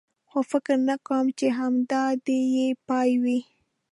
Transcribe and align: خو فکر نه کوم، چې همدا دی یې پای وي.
خو 0.29 0.39
فکر 0.51 0.75
نه 0.89 0.95
کوم، 1.07 1.25
چې 1.39 1.47
همدا 1.59 2.03
دی 2.25 2.39
یې 2.55 2.67
پای 2.87 3.09
وي. 3.23 3.39